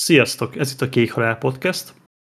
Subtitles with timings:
[0.00, 0.56] Sziasztok!
[0.56, 1.94] Ez itt a Kék Halál Podcast.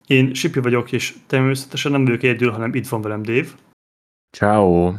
[0.08, 3.48] Én Sipi vagyok, és természetesen nem vagyok egyedül, hanem itt van velem Dave.
[4.38, 4.94] Ciao.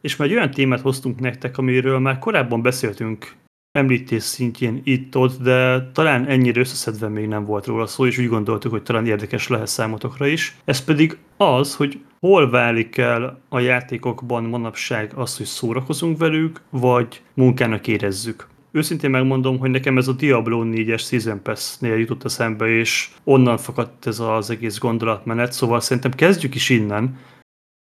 [0.00, 3.34] És már egy olyan témát hoztunk nektek, amiről már korábban beszéltünk
[3.72, 8.70] említés szintjén itt-ott, de talán ennyire összeszedve még nem volt róla szó, és úgy gondoltuk,
[8.70, 10.56] hogy talán érdekes lehet számotokra is.
[10.64, 17.22] Ez pedig az, hogy hol válik el a játékokban manapság az, hogy szórakozunk velük, vagy
[17.34, 22.66] munkának érezzük őszintén megmondom, hogy nekem ez a Diablo 4-es Season Pass-nél jutott a szembe,
[22.66, 27.18] és onnan fakadt ez az egész gondolatmenet, szóval szerintem kezdjük is innen.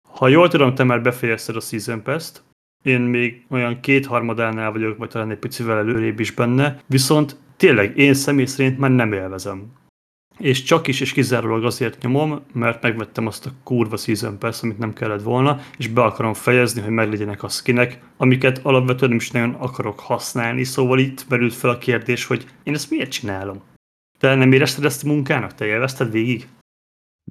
[0.10, 2.44] Ha jól tudom, te már befejezted a Season Pass-t,
[2.84, 8.14] én még olyan kétharmadánál vagyok, vagy talán egy picivel előrébb is benne, viszont tényleg én
[8.14, 9.72] személy szerint már nem élvezem
[10.38, 14.78] és csak is és kizárólag azért nyomom, mert megvettem azt a kurva Season Pass, amit
[14.78, 19.32] nem kellett volna, és be akarom fejezni, hogy meglegyenek a skinek, amiket alapvetően nem is
[19.32, 23.62] nagyon akarok használni, szóval itt merült fel a kérdés, hogy én ezt miért csinálom?
[24.20, 25.54] Te nem érezted ezt a munkának?
[25.54, 26.48] Te élvezted végig?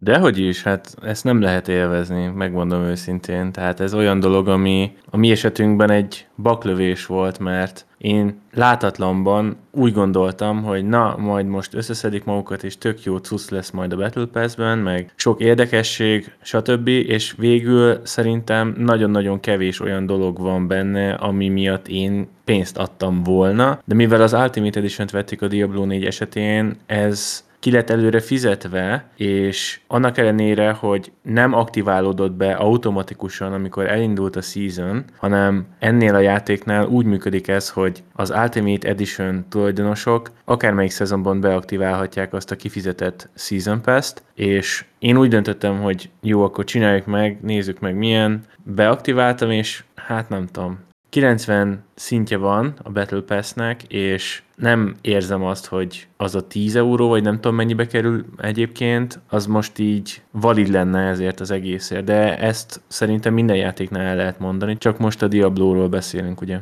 [0.00, 3.52] Dehogy is, hát ezt nem lehet élvezni, megmondom őszintén.
[3.52, 9.92] Tehát ez olyan dolog, ami a mi esetünkben egy baklövés volt, mert én látatlanban úgy
[9.92, 14.27] gondoltam, hogy na, majd most összeszedik magukat, és tök jó cusz lesz majd a Battle
[14.27, 16.89] Pass-ben, meg sok érdekesség, stb.
[16.89, 23.80] És végül szerintem nagyon-nagyon kevés olyan dolog van benne, ami miatt én pénzt adtam volna,
[23.84, 29.09] de mivel az Ultimate Edition-t vették a Diablo 4 esetén, ez ki lett előre fizetve,
[29.17, 36.19] és annak ellenére, hogy nem aktiválódott be automatikusan, amikor elindult a season, hanem ennél a
[36.19, 43.28] játéknál úgy működik ez, hogy az Ultimate Edition tulajdonosok akármelyik szezonban beaktiválhatják azt a kifizetett
[43.34, 49.51] Season Pass-t, és én úgy döntöttem, hogy jó, akkor csináljuk meg, nézzük meg milyen, beaktiváltam,
[49.51, 56.06] és hát nem tudom, 90 szintje van a Battle Pass-nek, és nem érzem azt, hogy
[56.16, 61.00] az a 10 euró, vagy nem tudom mennyibe kerül egyébként, az most így valid lenne
[61.00, 65.89] ezért az egészért, de ezt szerintem minden játéknál el lehet mondani, csak most a Diablo-ról
[65.89, 66.58] beszélünk, ugye?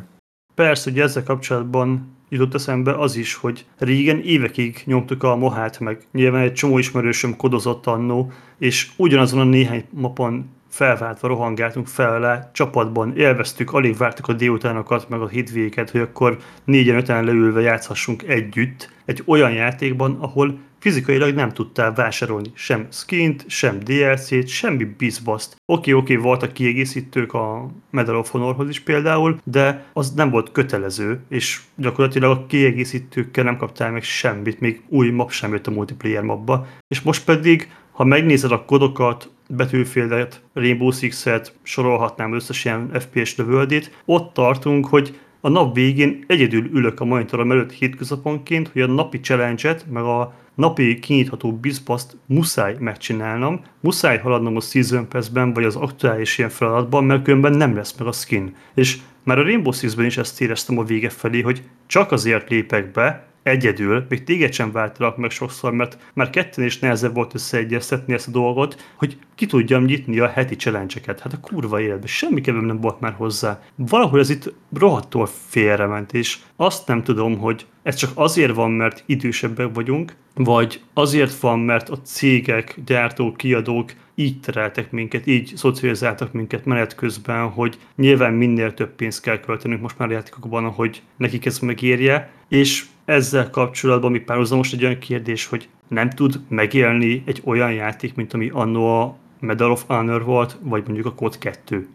[0.54, 6.06] Persze, hogy ezzel kapcsolatban jutott eszembe az is, hogy régen évekig nyomtuk a mohát, meg
[6.12, 13.17] nyilván egy csomó ismerősöm kodozott annó, és ugyanazon a néhány mapon felváltva rohangáltunk fel csapatban,
[13.17, 18.91] élveztük, alig vártuk a délutánokat, meg a hétvégeket, hogy akkor négyen öten leülve játszhassunk együtt
[19.05, 25.57] egy olyan játékban, ahol fizikailag nem tudtál vásárolni sem skint, sem DLC-t, semmi bizbaszt.
[25.73, 31.21] Oké, oké, voltak kiegészítők a Medal of Honorhoz is például, de az nem volt kötelező,
[31.29, 36.23] és gyakorlatilag a kiegészítőkkel nem kaptál meg semmit, még új map sem jött a multiplayer
[36.23, 36.67] mapba.
[36.89, 44.03] És most pedig, ha megnézed a kodokat, Battlefield-et, Rainbow Six-et, sorolhatnám összes ilyen FPS lövöldét,
[44.05, 49.21] ott tartunk, hogy a nap végén egyedül ülök a monitorom előtt hétköznaponként, hogy a napi
[49.21, 55.77] challenge-et, meg a napi kinyitható bizbaszt muszáj megcsinálnom, muszáj haladnom a Season Pass-ben, vagy az
[55.77, 58.54] aktuális ilyen feladatban, mert különben nem lesz meg a skin.
[58.75, 62.91] És már a Rainbow Six-ben is ezt éreztem a vége felé, hogy csak azért lépek
[62.91, 68.15] be, egyedül, még téged sem váltalak meg sokszor, mert már ketten is nehezebb volt összeegyeztetni
[68.15, 71.21] ezt a dolgot, hogy ki tudjam nyitni a heti challenge -eket.
[71.21, 73.62] Hát a kurva életben semmi kevém nem volt már hozzá.
[73.75, 79.03] Valahol ez itt rohadtól félrement, és azt nem tudom, hogy ez csak azért van, mert
[79.06, 86.33] idősebbek vagyunk, vagy azért van, mert a cégek, gyártók, kiadók így tereltek minket, így szocializáltak
[86.33, 91.47] minket menet közben, hogy nyilván minél több pénzt kell költenünk most már játékokban, hogy nekik
[91.47, 97.42] ez megérje, és ezzel kapcsolatban mi párhuzamos egy olyan kérdés, hogy nem tud megélni egy
[97.44, 101.88] olyan játék, mint ami annó a Medal of Honor volt, vagy mondjuk a Code 2.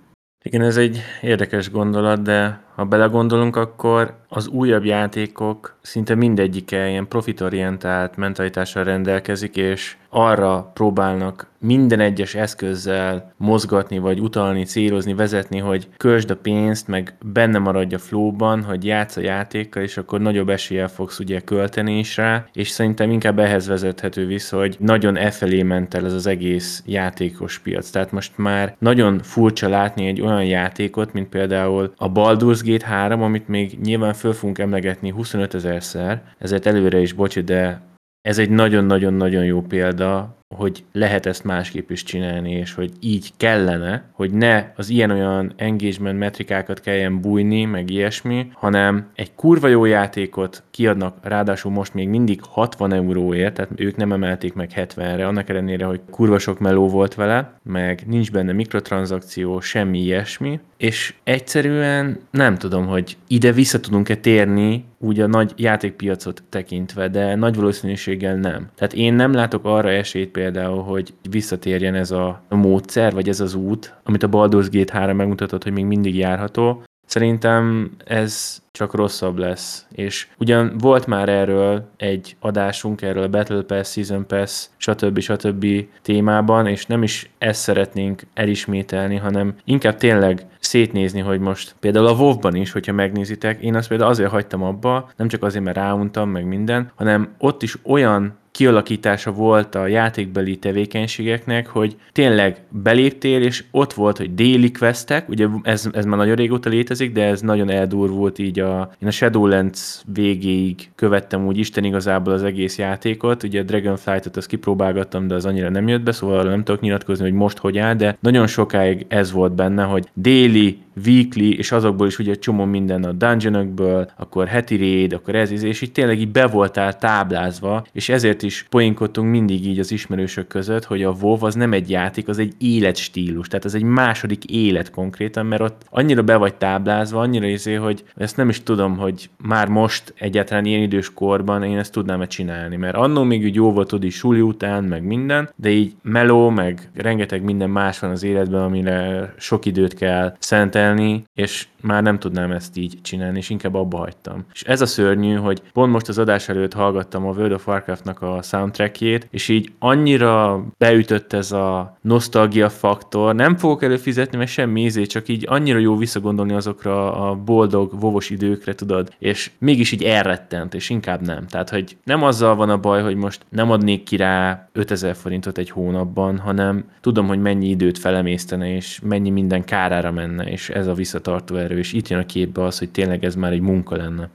[0.44, 7.08] Igen, ez egy érdekes gondolat, de ha belegondolunk, akkor az újabb játékok szinte mindegyike ilyen
[7.08, 15.88] profitorientált mentalitással rendelkezik, és arra próbálnak minden egyes eszközzel mozgatni, vagy utalni, célozni, vezetni, hogy
[15.98, 20.50] költsd a pénzt, meg benne maradj a flowban, hogy játsz a játékkal, és akkor nagyobb
[20.50, 25.32] eséllyel fogsz ugye költeni is rá, és szerintem inkább ehhez vezethető vissza, hogy nagyon e
[25.32, 27.90] felé ment el ez az egész játékos piac.
[27.90, 33.22] Tehát most már nagyon furcsa látni egy olyan játékot, mint például a Baldur's Gate 3,
[33.22, 37.82] amit még nyilván föl fogunk emlegetni 25 ezerszer, ezért előre is bocsi, de
[38.22, 44.04] ez egy nagyon-nagyon-nagyon jó példa, hogy lehet ezt másképp is csinálni, és hogy így kellene,
[44.12, 50.64] hogy ne az ilyen-olyan engagement metrikákat kelljen bújni, meg ilyesmi, hanem egy kurva jó játékot
[50.72, 55.86] kiadnak, ráadásul most még mindig 60 euróért, tehát ők nem emelték meg 70-re, annak ellenére,
[55.86, 62.58] hogy kurva sok meló volt vele, meg nincs benne mikrotranszakció, semmi ilyesmi, és egyszerűen nem
[62.58, 68.70] tudom, hogy ide vissza tudunk-e térni úgy a nagy játékpiacot tekintve, de nagy valószínűséggel nem.
[68.76, 73.54] Tehát én nem látok arra esélyt például, hogy visszatérjen ez a módszer, vagy ez az
[73.54, 79.38] út, amit a Baldur's Gate 3 megmutatott, hogy még mindig járható, Szerintem ez csak rosszabb
[79.38, 79.86] lesz.
[79.92, 85.20] És ugyan volt már erről egy adásunk, erről a Battle Pass, Season Pass, stb.
[85.20, 85.66] stb.
[86.02, 92.14] témában, és nem is ezt szeretnénk elismételni, hanem inkább tényleg szétnézni, hogy most például a
[92.14, 96.30] WoW-ban is, hogyha megnézitek, én azt például azért hagytam abba, nem csak azért, mert ráuntam,
[96.30, 103.64] meg minden, hanem ott is olyan kialakítása volt a játékbeli tevékenységeknek, hogy tényleg beléptél, és
[103.72, 107.70] ott volt, hogy déli questek, ugye ez, ez már nagyon régóta létezik, de ez nagyon
[107.70, 113.60] eldurvult így a, én a Shadowlands végéig követtem úgy Isten igazából az egész játékot, ugye
[113.60, 117.34] a Dragonflight-ot azt kipróbálgattam, de az annyira nem jött be, szóval nem tudok nyilatkozni, hogy
[117.34, 122.20] most hogy áll, de nagyon sokáig ez volt benne, hogy déli weekly, és azokból is
[122.20, 126.48] ugye csomó minden a dungeonokből, akkor heti raid, akkor ez, és így tényleg így be
[126.48, 131.56] voltál táblázva, és ezért is poénkodtunk mindig így az ismerősök között, hogy a WoW az
[131.56, 136.22] nem egy játék, az egy életstílus, tehát ez egy második élet konkrétan, mert ott annyira
[136.22, 140.82] be vagy táblázva, annyira izé, hogy ezt nem is tudom, hogy már most egyáltalán ilyen
[140.82, 144.84] idős korban én ezt tudnám-e csinálni, mert annó még úgy jó volt, tudni suli után,
[144.84, 149.94] meg minden, de így meló, meg rengeteg minden más van az életben, amire sok időt
[149.94, 154.46] kell szentelni, kezelni, és már nem tudnám ezt így csinálni, és inkább abba hagytam.
[154.54, 158.22] És ez a szörnyű, hogy pont most az adás előtt hallgattam a World of Warcraft-nak
[158.22, 164.82] a soundtrackjét, és így annyira beütött ez a nosztalgia faktor, nem fogok előfizetni, mert semmi
[164.82, 170.04] ízé, csak így annyira jó visszagondolni azokra a boldog, vovos időkre, tudod, és mégis így
[170.04, 171.48] elrettent, és inkább nem.
[171.48, 175.58] Tehát, hogy nem azzal van a baj, hogy most nem adnék ki rá 5000 forintot
[175.58, 180.88] egy hónapban, hanem tudom, hogy mennyi időt felemésztene, és mennyi minden kárára menne, és ez
[180.88, 183.96] a visszatartó erő, és itt jön a képbe az, hogy tényleg ez már egy munka
[183.96, 184.30] lenne.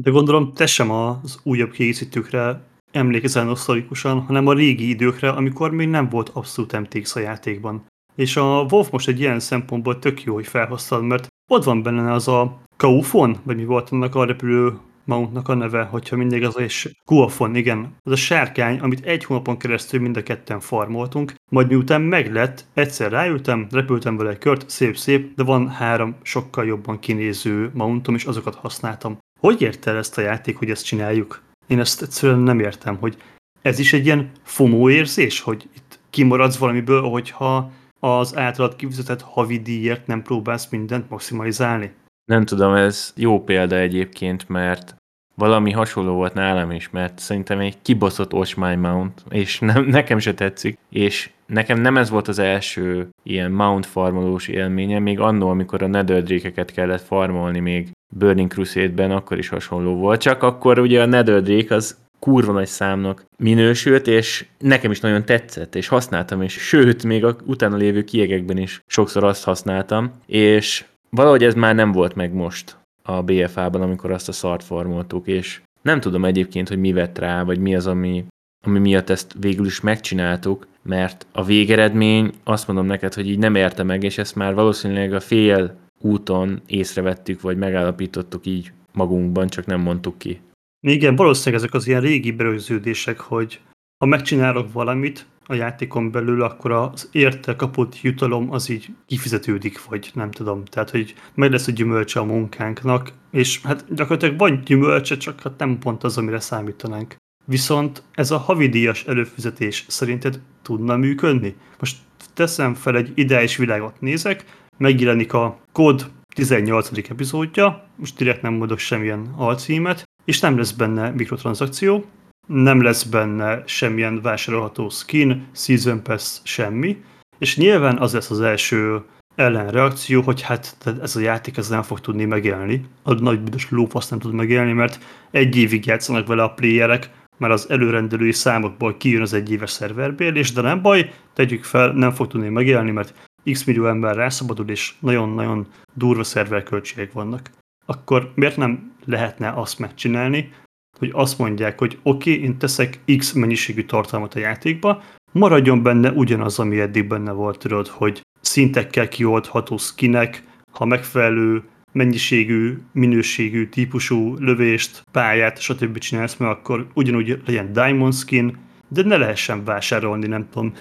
[0.00, 2.60] De gondolom te sem az újabb készítőkre
[2.92, 7.86] emlékezel nosztalikusan, hanem a régi időkre, amikor még nem volt abszolút MTX a játékban.
[8.14, 12.12] És a WoW most egy ilyen szempontból tök jó, hogy felhoztad, mert ott van benne
[12.12, 14.78] az a Kaufon, vagy mi volt annak a repülő
[15.08, 17.96] Mountnak a neve, hogyha mindig az és Guafon, igen.
[18.02, 23.10] Az a sárkány, amit egy hónapon keresztül mind a ketten farmoltunk, majd miután meglett, egyszer
[23.10, 28.54] ráültem, repültem vele egy kört, szép-szép, de van három sokkal jobban kinéző Mountom, és azokat
[28.54, 29.18] használtam.
[29.40, 31.42] Hogy ért el ezt a játék, hogy ezt csináljuk?
[31.66, 33.16] Én ezt egyszerűen nem értem, hogy
[33.62, 37.70] ez is egy ilyen FOMO érzés, hogy itt kimaradsz valamiből, hogyha
[38.00, 41.92] az általad kifizetett havi díjért nem próbálsz mindent maximalizálni.
[42.28, 44.94] Nem tudom, ez jó példa egyébként, mert
[45.34, 50.34] valami hasonló volt nálam is, mert szerintem egy kibaszott Ocsmány Mount, és nem, nekem se
[50.34, 55.82] tetszik, és nekem nem ez volt az első ilyen Mount farmolós élménye, még annó, amikor
[55.82, 61.06] a Netherdrake-eket kellett farmolni még Burning Crusade-ben, akkor is hasonló volt, csak akkor ugye a
[61.06, 67.04] Netherdrake az kurva nagy számnak minősült, és nekem is nagyon tetszett, és használtam, és sőt,
[67.04, 72.14] még a utána lévő kiegekben is sokszor azt használtam, és valahogy ez már nem volt
[72.14, 76.92] meg most a BFA-ban, amikor azt a szart formoltuk, és nem tudom egyébként, hogy mi
[76.92, 78.24] vett rá, vagy mi az, ami,
[78.66, 83.54] ami miatt ezt végül is megcsináltuk, mert a végeredmény azt mondom neked, hogy így nem
[83.54, 89.66] érte meg, és ezt már valószínűleg a fél úton észrevettük, vagy megállapítottuk így magunkban, csak
[89.66, 90.40] nem mondtuk ki.
[90.86, 93.60] Igen, valószínűleg ezek az ilyen régi berögződések, hogy
[93.98, 100.10] ha megcsinálok valamit, a játékon belül, akkor az érte kapott jutalom az így kifizetődik, vagy
[100.14, 100.64] nem tudom.
[100.64, 105.58] Tehát, hogy meg lesz a gyümölcse a munkánknak, és hát gyakorlatilag van gyümölcse, csak hát
[105.58, 107.16] nem pont az, amire számítanánk.
[107.44, 111.54] Viszont ez a havidíjas előfizetés szerinted tudna működni?
[111.78, 111.96] Most
[112.34, 114.44] teszem fel egy ideális világot nézek,
[114.78, 116.90] megjelenik a kód 18.
[117.08, 122.04] epizódja, most direkt nem mondok semmilyen alcímet, és nem lesz benne mikrotranszakció,
[122.48, 127.02] nem lesz benne semmilyen vásárolható skin, season pass, semmi,
[127.38, 129.02] és nyilván az lesz az első
[129.34, 132.84] ellenreakció, hogy hát ez a játék ez nem fog tudni megélni.
[133.02, 134.98] A nagy büdös lófasz nem tud megélni, mert
[135.30, 140.52] egy évig játszanak vele a playerek, mert az előrendelői számokból kijön az egy éves szerverbérlés,
[140.52, 143.14] de nem baj, tegyük fel, nem fog tudni megélni, mert
[143.52, 147.50] x millió ember rászabadul, és nagyon-nagyon durva szerverköltségek vannak.
[147.86, 150.52] Akkor miért nem lehetne azt megcsinálni,
[150.98, 155.02] hogy azt mondják, hogy oké, okay, én teszek X mennyiségű tartalmat a játékba,
[155.32, 161.62] maradjon benne ugyanaz, ami eddig benne volt, tudod, hogy szintekkel kioldható skinek, ha megfelelő
[161.92, 165.98] mennyiségű, minőségű, típusú lövést, pályát, stb.
[165.98, 168.56] csinálsz meg, akkor ugyanúgy legyen Diamond skin,
[168.88, 170.72] de ne lehessen vásárolni, nem tudom,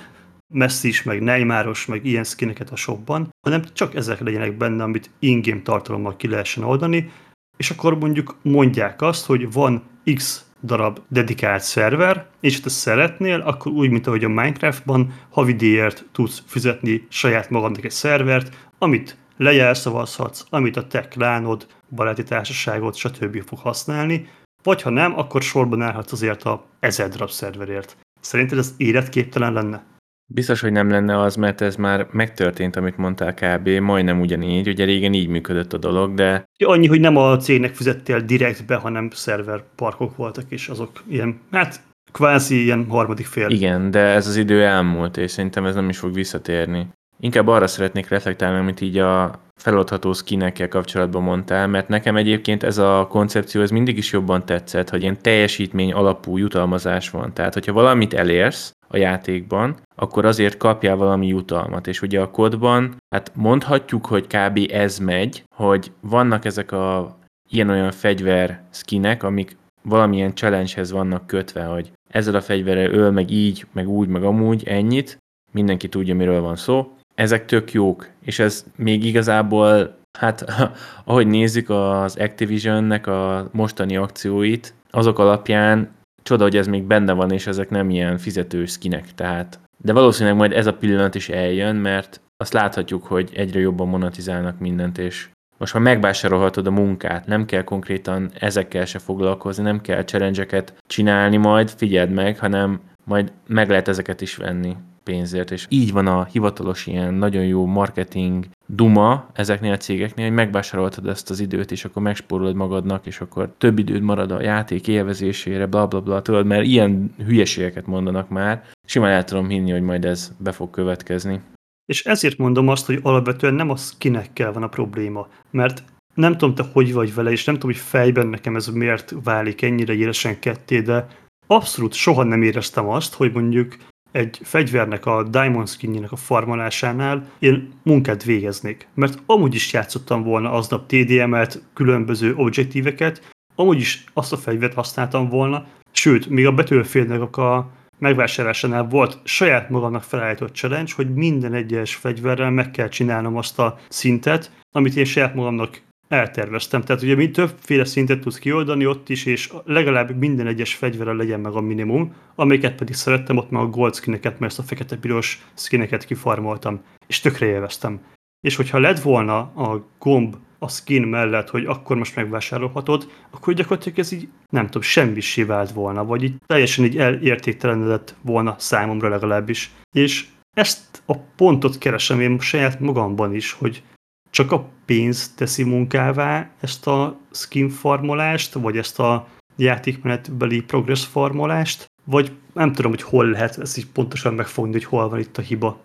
[0.54, 5.62] Messi-s, meg Neymaros, meg ilyen skineket a shopban, hanem csak ezek legyenek benne, amit in-game
[5.62, 7.12] tartalommal ki lehessen oldani,
[7.58, 9.84] és akkor mondjuk mondják azt, hogy van
[10.16, 16.44] X darab dedikált szerver, és te szeretnél, akkor úgy, mint ahogy a Minecraftban havidíjért tudsz
[16.46, 23.44] fizetni saját magadnak egy szervert, amit lejelszavazhatsz, amit a te klánod, baráti társaságod, stb.
[23.48, 24.28] fog használni,
[24.64, 27.98] vagy ha nem, akkor sorban állhatsz azért a ezer darab szerverért.
[28.20, 29.84] Szerinted ez életképtelen lenne?
[30.30, 33.70] Biztos, hogy nem lenne az, mert ez már megtörtént, amit mondtál kb.
[33.70, 34.68] majdnem ugyanígy.
[34.68, 36.50] Ugye régen így működött a dolog, de...
[36.66, 41.82] Annyi, hogy nem a cégnek fizettél direktbe, hanem szerverparkok voltak, és azok ilyen, hát
[42.12, 43.50] kvázi ilyen harmadik fél.
[43.50, 46.88] Igen, de ez az idő elmúlt, és szerintem ez nem is fog visszatérni.
[47.20, 52.78] Inkább arra szeretnék reflektálni, amit így a feloldható skinekkel kapcsolatban mondtál, mert nekem egyébként ez
[52.78, 57.34] a koncepció ez mindig is jobban tetszett, hogy ilyen teljesítmény alapú jutalmazás van.
[57.34, 61.88] Tehát, hogyha valamit elérsz a játékban, akkor azért kapjál valami jutalmat.
[61.88, 64.60] És ugye a kodban, hát mondhatjuk, hogy kb.
[64.72, 67.18] ez megy, hogy vannak ezek a
[67.50, 73.66] ilyen-olyan fegyver skinek, amik valamilyen challenge-hez vannak kötve, hogy ezzel a fegyverrel öl, meg így,
[73.72, 75.18] meg úgy, meg amúgy, ennyit,
[75.52, 80.46] mindenki tudja, miről van szó, ezek tök jók, és ez még igazából, hát
[81.06, 85.90] ahogy nézzük az Activision-nek a mostani akcióit, azok alapján
[86.24, 89.60] csoda, hogy ez még benne van, és ezek nem ilyen fizetős skinek, tehát.
[89.78, 94.60] De valószínűleg majd ez a pillanat is eljön, mert azt láthatjuk, hogy egyre jobban monetizálnak
[94.60, 100.04] mindent, és most már megvásárolhatod a munkát, nem kell konkrétan ezekkel se foglalkozni, nem kell
[100.04, 104.76] challenge csinálni majd, figyeld meg, hanem majd meg lehet ezeket is venni
[105.08, 110.36] pénzért, és így van a hivatalos ilyen nagyon jó marketing duma ezeknél a cégeknél, hogy
[110.36, 114.88] megvásároltad ezt az időt, és akkor megspórolod magadnak, és akkor több időd marad a játék
[114.88, 118.64] élvezésére, bla bla bla, tudod, mert ilyen hülyeségeket mondanak már.
[118.86, 121.42] Simán el tudom hinni, hogy majd ez be fog következni.
[121.86, 125.84] És ezért mondom azt, hogy alapvetően nem a skinekkel van a probléma, mert
[126.14, 129.62] nem tudom te hogy vagy vele, és nem tudom, hogy fejben nekem ez miért válik
[129.62, 131.08] ennyire élesen ketté, de
[131.48, 133.76] abszolút soha nem éreztem azt, hogy mondjuk
[134.12, 138.88] egy fegyvernek a Diamond skinjének a farmolásánál én munkát végeznék.
[138.94, 145.30] Mert amúgy is játszottam volna aznap TDM-et, különböző objektíveket, amúgy is azt a fegyvert használtam
[145.30, 151.96] volna, sőt, még a Battlefieldnek a megvásárlásánál volt saját magamnak felállított challenge, hogy minden egyes
[151.96, 156.82] fegyverrel meg kell csinálnom azt a szintet, amit én saját magamnak elterveztem.
[156.82, 161.40] Tehát ugye mind többféle szintet tudsz kioldani ott is, és legalább minden egyes fegyverrel legyen
[161.40, 165.46] meg a minimum, amiket pedig szerettem, ott meg a gold skineket, mert ezt a fekete-piros
[165.54, 168.00] skineket kifarmoltam, és tökre élveztem.
[168.48, 174.00] És hogyha lett volna a gomb a skin mellett, hogy akkor most megvásárolhatod, akkor gyakorlatilag
[174.00, 179.72] ez így, nem tudom, semmi vált volna, vagy így teljesen így elértéktelenedett volna számomra legalábbis.
[179.92, 183.84] És ezt a pontot keresem én saját magamban is, hogy
[184.30, 191.86] csak a pénz teszi munkává ezt a skin farmolást, vagy ezt a játékmenetbeli progress farmolást,
[192.04, 195.42] vagy nem tudom, hogy hol lehet ezt így pontosan megfogni, hogy hol van itt a
[195.42, 195.80] hiba.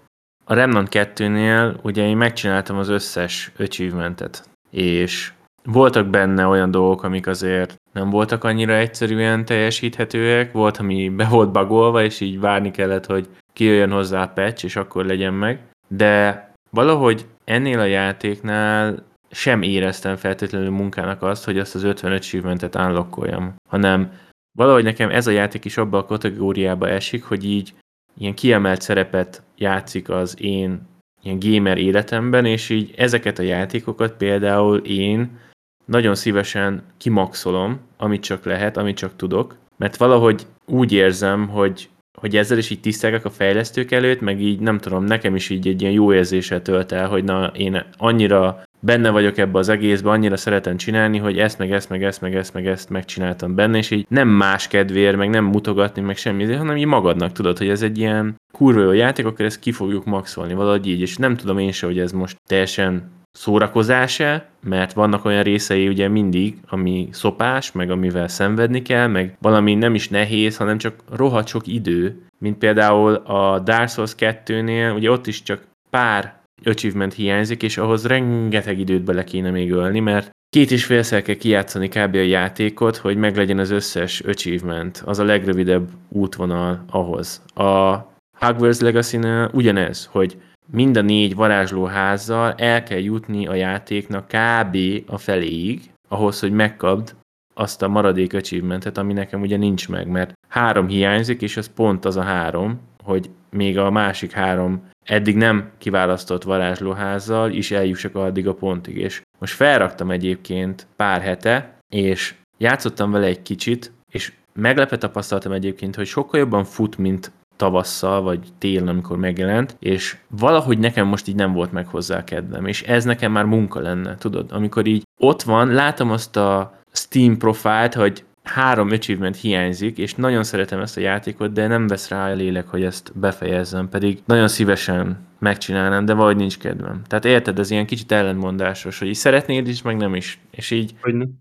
[0.44, 5.32] A Remnant 2-nél ugye én megcsináltam az összes achievementet, és
[5.64, 11.52] voltak benne olyan dolgok, amik azért nem voltak annyira egyszerűen teljesíthetőek, volt, ami be volt
[11.52, 16.50] bagolva, és így várni kellett, hogy kijöjjön hozzá a patch, és akkor legyen meg, de
[16.70, 23.54] valahogy ennél a játéknál sem éreztem feltétlenül munkának azt, hogy azt az 55 achievementet unlockoljam,
[23.68, 24.12] hanem
[24.58, 27.74] valahogy nekem ez a játék is abba a kategóriába esik, hogy így
[28.18, 30.80] ilyen kiemelt szerepet játszik az én
[31.22, 35.38] ilyen gamer életemben, és így ezeket a játékokat például én
[35.84, 41.88] nagyon szívesen kimaxolom, amit csak lehet, amit csak tudok, mert valahogy úgy érzem, hogy
[42.18, 45.68] hogy ezzel is így tisztelgek a fejlesztők előtt, meg így nem tudom, nekem is így
[45.68, 50.10] egy ilyen jó érzéssel tölt el, hogy na én annyira benne vagyok ebbe az egészbe,
[50.10, 53.78] annyira szeretem csinálni, hogy ezt, meg ezt, meg ezt, meg ezt, meg ezt megcsináltam benne,
[53.78, 57.68] és így nem más kedvéért, meg nem mutogatni, meg semmi, hanem így magadnak tudod, hogy
[57.68, 61.36] ez egy ilyen kurva jó játék, akkor ezt ki fogjuk maxolni, valahogy így, és nem
[61.36, 67.08] tudom én se, hogy ez most teljesen szórakozása, mert vannak olyan részei ugye mindig, ami
[67.12, 72.22] szopás, meg amivel szenvedni kell, meg valami nem is nehéz, hanem csak rohadt sok idő,
[72.38, 78.06] mint például a Dark Souls 2-nél, ugye ott is csak pár achievement hiányzik, és ahhoz
[78.06, 82.14] rengeteg időt bele kéne még ölni, mert két és félszer kell kijátszani kb.
[82.14, 85.02] a játékot, hogy meglegyen az összes achievement.
[85.04, 87.42] Az a legrövidebb útvonal ahhoz.
[87.54, 87.96] A
[88.38, 89.18] Hogwarts legacy
[89.52, 90.36] ugyanez, hogy
[90.72, 94.76] mind a négy varázslóházzal el kell jutni a játéknak kb.
[95.06, 97.14] a feléig, ahhoz, hogy megkapd
[97.54, 102.04] azt a maradék achievementet, ami nekem ugye nincs meg, mert három hiányzik, és ez pont
[102.04, 108.48] az a három, hogy még a másik három eddig nem kiválasztott varázslóházzal is eljussak addig
[108.48, 108.96] a pontig.
[108.96, 115.94] És most felraktam egyébként pár hete, és játszottam vele egy kicsit, és meglepve tapasztaltam egyébként,
[115.94, 117.32] hogy sokkal jobban fut, mint
[117.62, 122.66] tavasszal, vagy télen, amikor megjelent, és valahogy nekem most így nem volt meg hozzá kedvem,
[122.66, 124.52] és ez nekem már munka lenne, tudod?
[124.52, 130.42] Amikor így ott van, látom azt a Steam profilt, hogy három achievement hiányzik, és nagyon
[130.42, 134.48] szeretem ezt a játékot, de nem vesz rá a lélek, hogy ezt befejezzem, pedig nagyon
[134.48, 137.02] szívesen megcsinálnám, de vagy nincs kedvem.
[137.06, 140.38] Tehát érted, ez ilyen kicsit ellentmondásos, hogy így szeretnéd is, meg nem is.
[140.50, 140.94] És így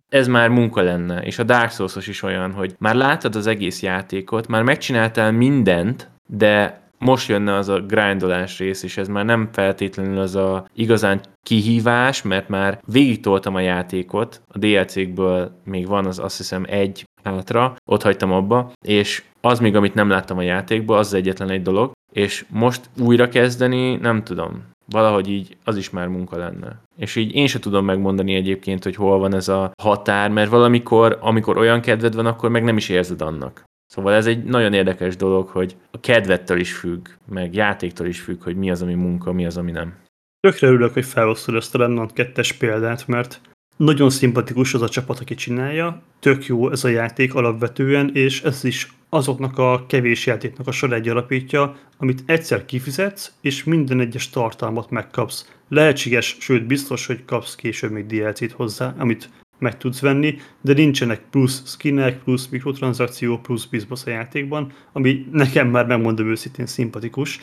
[0.09, 1.21] ez már munka lenne.
[1.21, 6.09] És a Dark souls is olyan, hogy már láttad az egész játékot, már megcsináltál mindent,
[6.27, 11.21] de most jönne az a grindolás rész, és ez már nem feltétlenül az a igazán
[11.43, 17.75] kihívás, mert már végigtoltam a játékot, a DLC-kből még van az azt hiszem egy hátra,
[17.85, 21.61] ott hagytam abba, és az még, amit nem láttam a játékban, az, az egyetlen egy
[21.61, 24.63] dolog, és most újra kezdeni, nem tudom.
[24.85, 26.81] Valahogy így az is már munka lenne.
[26.97, 31.17] És így én se tudom megmondani egyébként, hogy hol van ez a határ, mert valamikor,
[31.21, 33.63] amikor olyan kedved van, akkor meg nem is érzed annak.
[33.85, 38.43] Szóval ez egy nagyon érdekes dolog, hogy a kedvettől is függ, meg játéktól is függ,
[38.43, 39.93] hogy mi az, ami munka, mi az, ami nem.
[40.39, 43.41] Tökre örülök, hogy felhoztad ezt a Remnant 2 példát, mert
[43.77, 48.63] nagyon szimpatikus az a csapat, aki csinálja, tök jó ez a játék alapvetően, és ez
[48.63, 54.29] is azoknak a kevés játéknak a sor egy alapítja, amit egyszer kifizetsz, és minden egyes
[54.29, 55.53] tartalmat megkapsz.
[55.69, 61.21] Lehetséges, sőt biztos, hogy kapsz később még DLC-t hozzá, amit meg tudsz venni, de nincsenek
[61.29, 67.39] plusz skinek, plusz mikrotranszakció, plusz bizbasz a játékban, ami nekem már megmondom őszintén szimpatikus,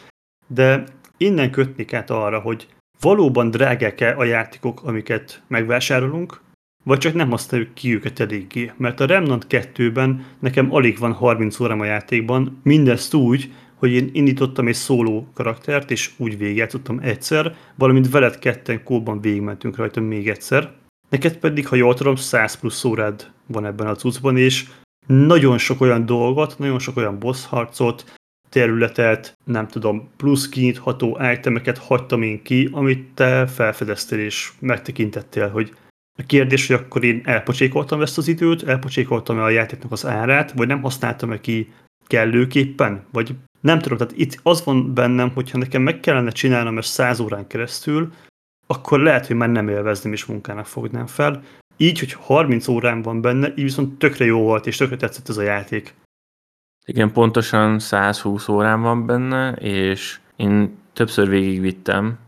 [0.47, 0.85] de
[1.17, 2.67] innen kötnék át arra, hogy
[3.01, 6.41] valóban drágák-e a játékok, amiket megvásárolunk,
[6.85, 8.73] vagy csak nem használjuk ki őket eléggé.
[8.77, 14.11] Mert a Remnant 2-ben nekem alig van 30 órám a játékban, mindezt úgy, hogy én
[14.13, 20.29] indítottam egy szóló karaktert, és úgy végigjátszottam egyszer, valamint veled ketten kóban végigmentünk rajta még
[20.29, 20.77] egyszer,
[21.09, 24.69] Neked pedig, ha jól tudom, 100 plusz órád van ebben a cuccban, és
[25.07, 28.17] nagyon sok olyan dolgot, nagyon sok olyan boss harcot,
[28.49, 35.73] területet, nem tudom, plusz kinyitható itemeket hagytam én ki, amit te felfedeztél és megtekintettél, hogy
[36.19, 40.67] a kérdés, hogy akkor én elpocsékoltam ezt az időt, elpocsékoltam a játéknak az árát, vagy
[40.67, 41.73] nem használtam-e ki
[42.07, 46.93] kellőképpen, vagy nem tudom, tehát itt az van bennem, hogyha nekem meg kellene csinálnom ezt
[46.93, 48.13] száz órán keresztül,
[48.67, 51.43] akkor lehet, hogy már nem élvezném és munkának fognám fel.
[51.77, 55.37] Így, hogy 30 órán van benne, így viszont tökre jó volt, és tökre tetszett ez
[55.37, 55.95] a játék.
[56.85, 62.19] Igen, pontosan 120 órán van benne, és én többször végigvittem.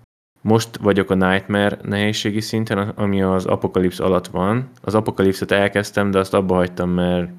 [0.42, 4.70] Most vagyok a Nightmare nehézségi szinten, ami az Apocalypse alatt van.
[4.82, 7.30] Az Apocalypse-et elkezdtem, de azt abba hagytam, mert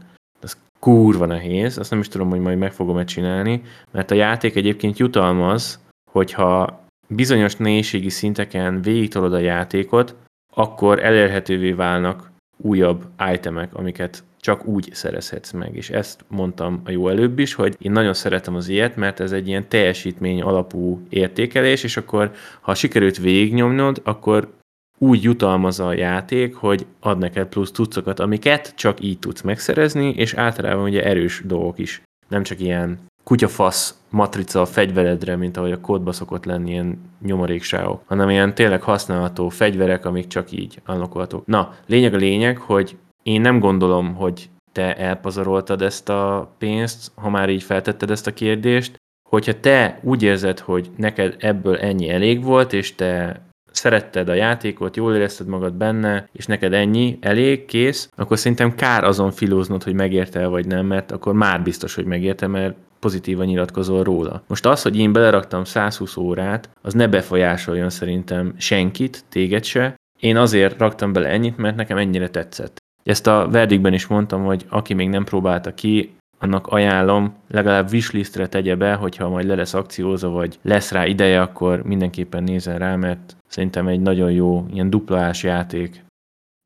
[0.41, 1.77] az kurva nehéz.
[1.77, 3.61] Azt nem is tudom, hogy majd meg fogom-e csinálni,
[3.91, 5.79] mert a játék egyébként jutalmaz,
[6.11, 10.15] hogyha bizonyos nehézségi szinteken végigtolod a játékot,
[10.53, 12.30] akkor elérhetővé válnak
[12.61, 15.75] újabb itemek, amiket csak úgy szerezhetsz meg.
[15.75, 19.31] És ezt mondtam a jó előbb is, hogy én nagyon szeretem az ilyet, mert ez
[19.31, 24.53] egy ilyen teljesítmény alapú értékelés, és akkor ha sikerült végignyomnod, akkor
[24.97, 30.33] úgy jutalmaz a játék, hogy ad neked plusz tudszokat, amiket csak így tudsz megszerezni, és
[30.33, 32.01] általában ugye erős dolgok is.
[32.27, 38.01] Nem csak ilyen kutyafasz matrica a fegyveredre, mint ahogy a kódba szokott lenni ilyen nyomorékságok,
[38.05, 41.45] hanem ilyen tényleg használható fegyverek, amik csak így unlockolhatók.
[41.45, 47.29] Na, lényeg a lényeg, hogy én nem gondolom, hogy te elpazaroltad ezt a pénzt, ha
[47.29, 52.43] már így feltetted ezt a kérdést, hogyha te úgy érzed, hogy neked ebből ennyi elég
[52.43, 58.09] volt, és te szeretted a játékot, jól érezted magad benne, és neked ennyi, elég, kész,
[58.15, 62.47] akkor szerintem kár azon filóznod, hogy megérte vagy nem, mert akkor már biztos, hogy megérte,
[62.47, 64.43] mert pozitívan nyilatkozol róla.
[64.47, 69.95] Most az, hogy én beleraktam 120 órát, az ne befolyásoljon szerintem senkit, téged se.
[70.19, 72.77] Én azért raktam bele ennyit, mert nekem ennyire tetszett.
[73.03, 78.47] Ezt a verdikben is mondtam, hogy aki még nem próbálta ki, annak ajánlom, legalább wishlistre
[78.47, 82.95] tegye be, hogyha majd le lesz akciózva, vagy lesz rá ideje, akkor mindenképpen nézzen rá,
[82.95, 86.03] mert szerintem egy nagyon jó, ilyen duplás játék.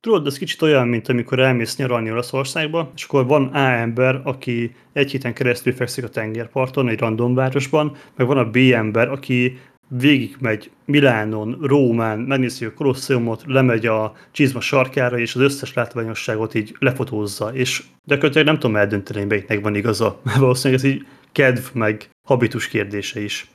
[0.05, 4.75] Tudod, ez kicsit olyan, mint amikor elmész nyaralni Olaszországba, és akkor van A ember, aki
[4.93, 9.59] egy héten keresztül fekszik a tengerparton, egy random városban, meg van a B ember, aki
[9.87, 16.75] végigmegy Milánon, Rómán, megnézi a Kolosseumot, lemegy a csizma sarkára, és az összes látványosságot így
[16.79, 22.09] lefotózza, és gyakorlatilag nem tudom eldönteni, melyiknek van igaza, mert valószínűleg ez így kedv meg
[22.27, 23.47] habitus kérdése is.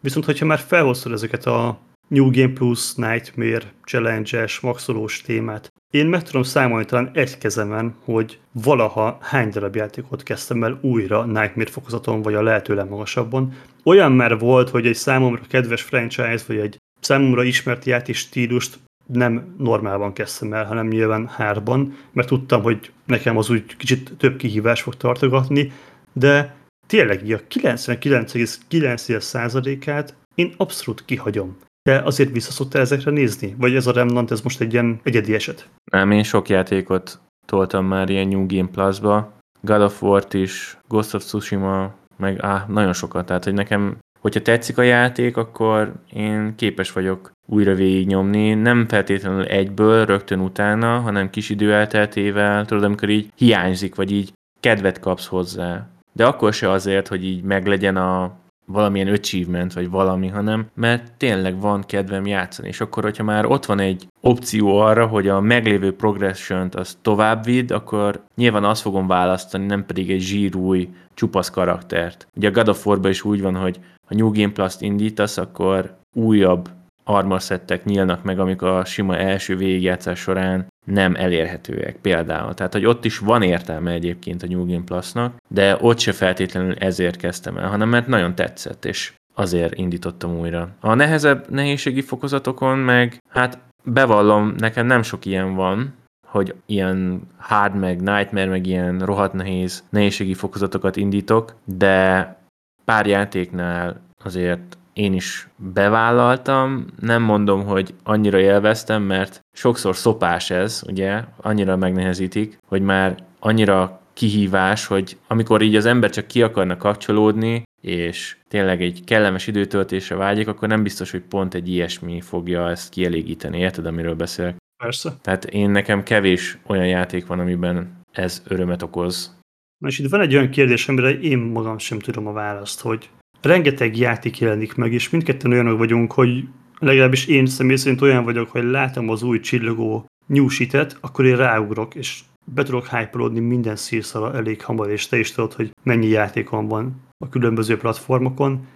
[0.00, 6.22] Viszont, hogyha már felhoztad ezeket a New Game Plus, Nightmare, Challenge-es, maxolós témát, én meg
[6.22, 12.22] tudom számolni talán egy kezemen, hogy valaha hány darab játékot kezdtem el újra Nightmare fokozaton,
[12.22, 13.56] vagy a lehető legmagasabban.
[13.84, 19.54] Olyan már volt, hogy egy számomra kedves franchise, vagy egy számomra ismert játék stílust nem
[19.58, 24.82] normálban kezdtem el, hanem nyilván hárban, mert tudtam, hogy nekem az úgy kicsit több kihívás
[24.82, 25.72] fog tartogatni,
[26.12, 31.56] de tényleg a 99,9%-át én abszolút kihagyom.
[31.88, 33.54] De azért visszaszoktál ezekre nézni?
[33.58, 35.68] Vagy ez a Remnant, ez most egy ilyen egyedi eset?
[35.90, 39.32] Nem, én sok játékot toltam már ilyen New Game Plus-ba.
[39.60, 43.26] God of War-t is, Ghost of Tsushima, meg á, nagyon sokat.
[43.26, 49.44] Tehát, hogy nekem, hogyha tetszik a játék, akkor én képes vagyok újra végignyomni, nem feltétlenül
[49.44, 55.26] egyből, rögtön utána, hanem kis idő elteltével, tudod, amikor így hiányzik, vagy így kedvet kapsz
[55.26, 55.88] hozzá.
[56.12, 58.32] De akkor se azért, hogy így meglegyen a
[58.68, 62.68] valamilyen achievement, vagy valami, hanem mert tényleg van kedvem játszani.
[62.68, 67.44] És akkor, hogyha már ott van egy opció arra, hogy a meglévő progression-t az tovább
[67.44, 72.28] vidd, akkor nyilván azt fogom választani, nem pedig egy zsírúj, csupasz karaktert.
[72.36, 75.96] Ugye a God of War-ban is úgy van, hogy ha New Game Plus-t indítasz, akkor
[76.14, 76.68] újabb
[77.08, 82.54] armor szettek nyílnak meg, amik a sima első végigjátszás során nem elérhetőek például.
[82.54, 86.74] Tehát, hogy ott is van értelme egyébként a New Game Plus-nak, de ott se feltétlenül
[86.74, 90.68] ezért kezdtem el, hanem mert nagyon tetszett, és azért indítottam újra.
[90.80, 95.94] A nehezebb nehézségi fokozatokon meg, hát bevallom, nekem nem sok ilyen van,
[96.26, 102.36] hogy ilyen hard, meg nightmare, meg ilyen rohadt nehéz nehézségi fokozatokat indítok, de
[102.84, 110.82] pár játéknál azért én is bevállaltam, nem mondom, hogy annyira élveztem, mert sokszor szopás ez,
[110.86, 116.76] ugye, annyira megnehezítik, hogy már annyira kihívás, hogy amikor így az ember csak ki akarna
[116.76, 122.70] kapcsolódni, és tényleg egy kellemes időtöltésre vágyik, akkor nem biztos, hogy pont egy ilyesmi fogja
[122.70, 123.58] ezt kielégíteni.
[123.58, 124.56] Érted, amiről beszélek?
[124.82, 125.16] Persze.
[125.20, 129.36] Tehát én nekem kevés olyan játék van, amiben ez örömet okoz.
[129.78, 133.08] Na és itt van egy olyan kérdés, amire én magam sem tudom a választ, hogy
[133.40, 136.44] rengeteg játék jelenik meg, és mindketten olyanok vagyunk, hogy
[136.78, 141.94] legalábbis én személy szerint olyan vagyok, hogy látom az új csillogó nyúsitet, akkor én ráugrok,
[141.94, 142.20] és
[142.52, 147.02] be tudok hype minden szírszal elég hamar, és te is tudod, hogy mennyi játékon van
[147.24, 148.66] a különböző platformokon.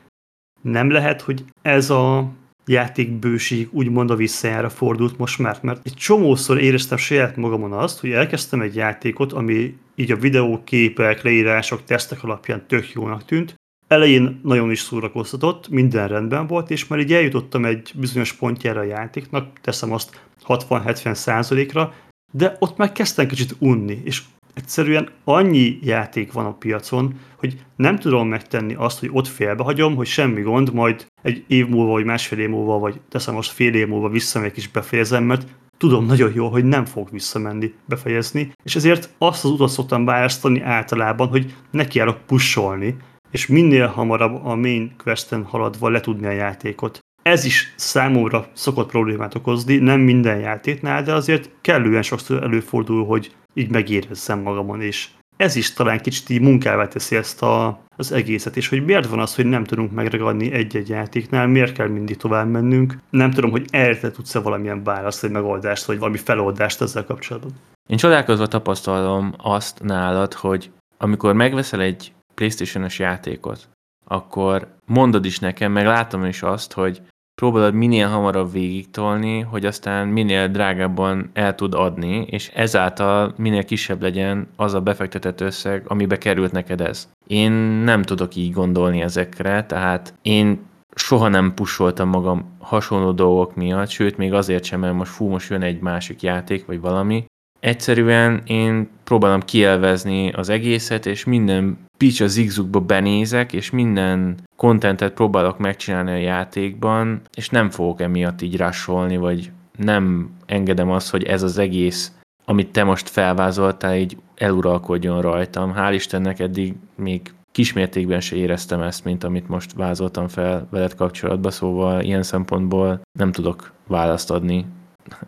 [0.63, 2.33] Nem lehet, hogy ez a
[2.67, 8.11] játékbőség úgymond a visszajára fordult most már, mert egy csomószor éreztem saját magamon azt, hogy
[8.11, 13.55] elkezdtem egy játékot, ami így a videóképek, leírások, tesztek alapján tök jónak tűnt,
[13.93, 18.85] elején nagyon is szórakoztatott, minden rendben volt, és már így eljutottam egy bizonyos pontjára a
[18.85, 21.95] játéknak, teszem azt 60-70 százalékra,
[22.33, 24.23] de ott már kezdtem kicsit unni, és
[24.55, 30.07] egyszerűen annyi játék van a piacon, hogy nem tudom megtenni azt, hogy ott félbehagyom, hogy
[30.07, 33.89] semmi gond, majd egy év múlva, vagy másfél év múlva, vagy teszem most fél év
[33.89, 35.47] múlva visszamegyek és befejezem, mert
[35.79, 40.61] tudom nagyon jól, hogy nem fog visszamenni, befejezni, és ezért azt az utat szoktam választani
[40.61, 42.97] általában, hogy nekiállok pusolni,
[43.33, 46.99] és minél hamarabb a main questen haladva letudni a játékot.
[47.23, 53.35] Ez is számomra szokott problémát okozni, nem minden játéknál, de azért kellően sokszor előfordul, hogy
[53.55, 58.57] így megérezzem magamon, és ez is talán kicsit így munkává teszi ezt a, az egészet,
[58.57, 62.51] és hogy miért van az, hogy nem tudunk megragadni egy-egy játéknál, miért kell mindig tovább
[62.51, 62.99] mennünk.
[63.11, 67.53] Nem tudom, hogy erre tudsz-e valamilyen választ, vagy megoldást, vagy valami feloldást ezzel kapcsolatban.
[67.89, 73.69] Én csodálkozva tapasztalom azt nálad, hogy amikor megveszel egy Playstation-os játékot,
[74.05, 77.03] akkor mondod is nekem, meg látom is azt, hogy
[77.35, 84.03] próbálod minél hamarabb végigtolni, hogy aztán minél drágábban el tud adni, és ezáltal minél kisebb
[84.03, 87.09] legyen az a befektetett összeg, amibe került neked ez.
[87.27, 87.53] Én
[87.85, 90.61] nem tudok így gondolni ezekre, tehát én
[90.95, 95.51] soha nem pusoltam magam hasonló dolgok miatt, sőt még azért sem, mert most fú, most
[95.51, 97.25] jön egy másik játék, vagy valami,
[97.63, 105.13] Egyszerűen én próbálom kielvezni az egészet, és minden pitch a zigzugba benézek, és minden kontentet
[105.13, 111.25] próbálok megcsinálni a játékban, és nem fogok emiatt így rásolni, vagy nem engedem azt, hogy
[111.25, 112.13] ez az egész,
[112.45, 115.75] amit te most felvázoltál, így eluralkodjon rajtam.
[115.77, 117.21] Hál' Istennek eddig még
[117.53, 123.33] kismértékben se éreztem ezt, mint amit most vázoltam fel veled kapcsolatban, szóval ilyen szempontból nem
[123.33, 124.67] tudok választ adni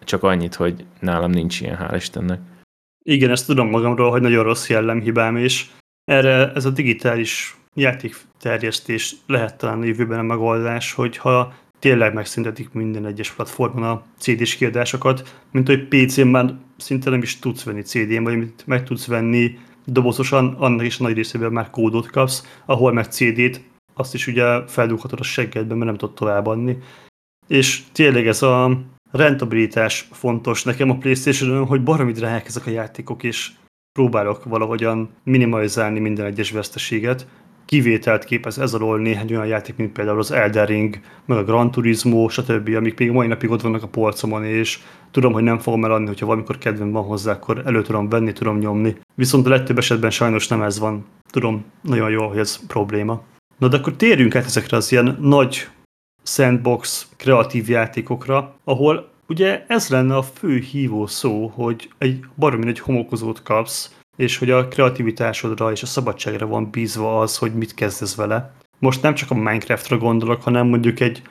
[0.04, 2.40] csak annyit, hogy nálam nincs ilyen, hál' Istennek.
[3.04, 5.66] Igen, ezt tudom magamról, hogy nagyon rossz jellemhibám, és
[6.04, 13.06] erre ez a digitális játékterjesztés lehet talán a jövőben a megoldás, hogyha tényleg megszüntetik minden
[13.06, 18.22] egyes platformon a CD-s kiadásokat, mint hogy PC-n már szinte nem is tudsz venni CD-n,
[18.22, 23.04] vagy meg tudsz venni dobozosan annak is a nagy részében már kódot kapsz, ahol meg
[23.04, 23.60] CD-t,
[23.94, 26.78] azt is ugye feldughatod a seggedben, mert nem tudod továbbadni.
[27.48, 33.22] És tényleg ez a rentabilitás fontos nekem a playstation hogy baromi drágák ezek a játékok,
[33.22, 33.50] és
[33.98, 37.26] próbálok valahogyan minimalizálni minden egyes veszteséget.
[37.64, 41.70] Kivételt képez ez alól néhány olyan játék, mint például az Elden Ring, meg a Gran
[41.70, 44.78] Turismo, stb., amik még mai napig ott vannak a polcomon, és
[45.11, 48.59] tudom, hogy nem fogom eladni, hogyha valamikor kedvem van hozzá, akkor elő tudom venni, tudom
[48.59, 48.96] nyomni.
[49.14, 51.04] Viszont a legtöbb esetben sajnos nem ez van.
[51.30, 53.22] Tudom nagyon jó, hogy ez probléma.
[53.59, 55.68] Na de akkor térjünk át ezekre az ilyen nagy
[56.22, 62.78] sandbox kreatív játékokra, ahol ugye ez lenne a fő hívó szó, hogy egy baromi egy
[62.78, 68.14] homokozót kapsz, és hogy a kreativitásodra és a szabadságra van bízva az, hogy mit kezdesz
[68.14, 68.54] vele.
[68.78, 71.22] Most nem csak a Minecraftra gondolok, hanem mondjuk egy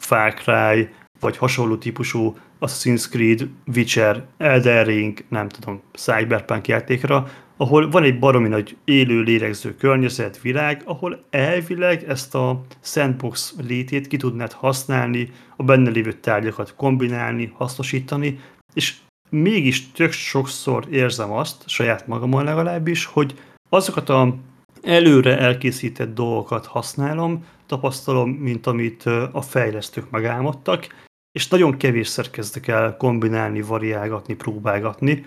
[0.00, 0.88] Far Cry,
[1.20, 7.28] vagy hasonló típusú Assassin's Creed, Witcher, Elden Ring, nem tudom, Cyberpunk játékra,
[7.62, 14.06] ahol van egy baromi nagy élő, lélegző környezet, világ, ahol elvileg ezt a sandbox létét
[14.06, 18.38] ki tudnád használni, a benne lévő tárgyakat kombinálni, hasznosítani,
[18.74, 18.96] és
[19.28, 23.34] mégis tök sokszor érzem azt, saját magamon legalábbis, hogy
[23.68, 24.36] azokat a
[24.82, 30.86] előre elkészített dolgokat használom, tapasztalom, mint amit a fejlesztők megálmodtak,
[31.32, 35.26] és nagyon kevésszer kezdek el kombinálni, variálgatni, próbálgatni.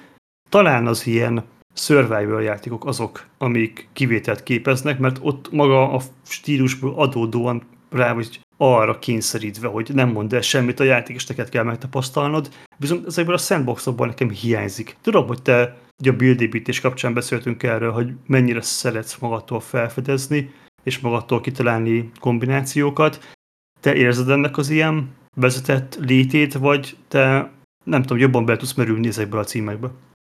[0.50, 1.44] Talán az ilyen
[1.76, 9.00] survival játékok azok, amik kivételt képeznek, mert ott maga a stílusból adódóan rá vagy arra
[9.00, 12.50] kényszerítve, hogy nem mondd el semmit a játék, és neked kell megtapasztalnod.
[12.78, 14.96] Viszont ezekből a sandboxokból nekem hiányzik.
[15.02, 20.52] Tudom, hogy te ugye a buildépítés kapcsán beszéltünk erről, hogy mennyire szeretsz magadtól felfedezni,
[20.84, 23.34] és magadtól kitalálni kombinációkat.
[23.80, 27.52] Te érzed ennek az ilyen vezetett létét, vagy te
[27.84, 29.92] nem tudom, jobban be tudsz merülni ezekből a címekbe?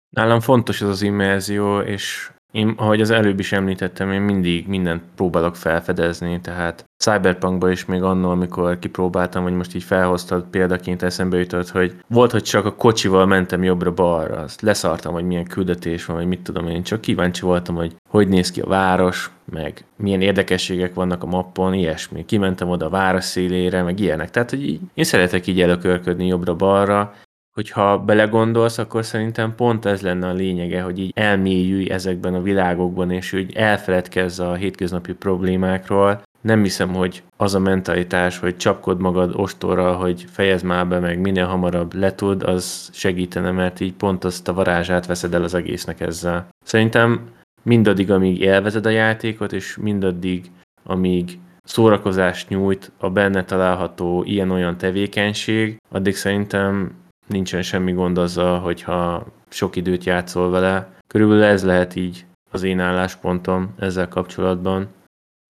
[0.09, 5.03] Nálam fontos ez az immerzió, és én, ahogy az előbb is említettem, én mindig mindent
[5.15, 11.37] próbálok felfedezni, tehát Cyberpunkba is még annól, amikor kipróbáltam, hogy most így felhoztad példaként eszembe
[11.37, 16.15] jutott, hogy volt, hogy csak a kocsival mentem jobbra-balra, azt leszartam, hogy milyen küldetés van,
[16.15, 20.21] vagy mit tudom én, csak kíváncsi voltam, hogy hogy néz ki a város, meg milyen
[20.21, 22.25] érdekességek vannak a mappon, ilyesmi.
[22.25, 24.29] Kimentem oda a város szélére, meg ilyenek.
[24.29, 27.13] Tehát, hogy így, én szeretek így előkörködni jobbra-balra,
[27.59, 33.11] hogyha belegondolsz, akkor szerintem pont ez lenne a lényege, hogy így elmélyülj ezekben a világokban,
[33.11, 36.21] és úgy elfeledkezz a hétköznapi problémákról.
[36.41, 41.19] Nem hiszem, hogy az a mentalitás, hogy csapkod magad ostorral, hogy fejezd már be, meg
[41.19, 45.99] minél hamarabb letud, az segítene, mert így pont azt a varázsát veszed el az egésznek
[45.99, 46.47] ezzel.
[46.65, 47.21] Szerintem
[47.63, 50.51] mindaddig, amíg élvezed a játékot, és mindaddig,
[50.83, 56.91] amíg szórakozást nyújt a benne található ilyen-olyan tevékenység, addig szerintem
[57.29, 60.95] nincsen semmi gond azzal, hogyha sok időt játszol vele.
[61.07, 64.87] Körülbelül ez lehet így az én álláspontom ezzel kapcsolatban.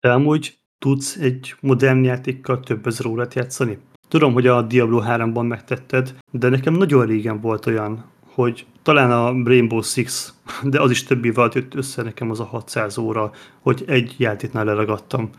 [0.01, 3.79] De amúgy tudsz egy modern játékkal több ezer órát játszani?
[4.09, 9.49] Tudom, hogy a Diablo 3-ban megtetted, de nekem nagyon régen volt olyan, hogy talán a
[9.49, 13.85] Rainbow Six, de az is több évvel jött össze nekem az a 600 óra, hogy
[13.87, 15.31] egy játéknál leragadtam.